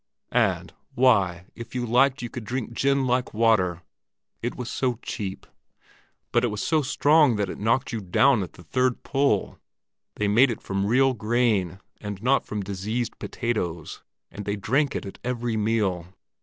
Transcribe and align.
And—why, 0.31 1.45
if 1.53 1.75
you 1.75 1.85
liked 1.85 2.23
you 2.23 2.29
could 2.31 2.43
drink 2.43 2.73
gin 2.73 3.05
like 3.05 3.35
water, 3.35 3.83
it 4.41 4.55
was 4.55 4.67
so 4.67 4.97
cheap; 5.03 5.45
but 6.31 6.43
it 6.43 6.47
was 6.47 6.63
so 6.65 6.81
strong 6.81 7.35
that 7.35 7.51
it 7.51 7.59
knocked 7.59 7.91
you 7.93 8.01
down 8.01 8.41
at 8.41 8.53
the 8.53 8.63
third 8.63 9.03
pull. 9.03 9.59
They 10.15 10.27
made 10.27 10.49
it 10.49 10.59
from 10.63 10.87
real 10.87 11.13
grain, 11.13 11.81
and 11.97 12.19
not 12.19 12.47
from 12.47 12.63
diseased 12.63 13.19
potatoes; 13.19 14.01
and 14.31 14.43
they 14.45 14.55
drank 14.55 14.95
it 14.95 15.05
at 15.05 15.19
every 15.23 15.55
meal. 15.55 16.07